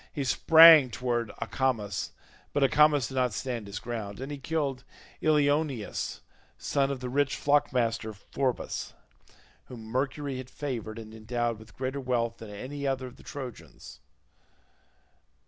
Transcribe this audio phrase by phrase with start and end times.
[0.11, 2.09] He sprang towards Acamas,
[2.53, 4.83] but Acamas did not stand his ground, and he killed
[5.21, 6.21] Ilioneus
[6.57, 8.93] son of the rich flock master Phorbas,
[9.65, 13.99] whom Mercury had favoured and endowed with greater wealth than any other of the Trojans.